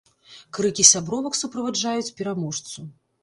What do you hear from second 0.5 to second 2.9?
Крыкі сябровак суправаджаюць пераможцу.